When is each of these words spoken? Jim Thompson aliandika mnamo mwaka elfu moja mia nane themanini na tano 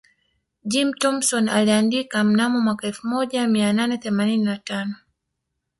Jim 0.63 0.93
Thompson 0.93 1.49
aliandika 1.49 2.23
mnamo 2.23 2.61
mwaka 2.61 2.87
elfu 2.87 3.07
moja 3.07 3.47
mia 3.47 3.73
nane 3.73 3.97
themanini 3.97 4.43
na 4.43 4.57
tano 4.57 4.95